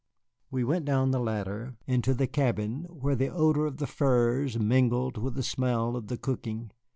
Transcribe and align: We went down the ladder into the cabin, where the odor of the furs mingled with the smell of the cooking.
We 0.49 0.63
went 0.63 0.85
down 0.85 1.11
the 1.11 1.19
ladder 1.19 1.75
into 1.85 2.15
the 2.15 2.25
cabin, 2.25 2.85
where 2.89 3.13
the 3.15 3.27
odor 3.29 3.67
of 3.67 3.77
the 3.77 3.85
furs 3.85 4.57
mingled 4.57 5.19
with 5.19 5.35
the 5.35 5.43
smell 5.43 5.95
of 5.95 6.07
the 6.07 6.17
cooking. 6.17 6.71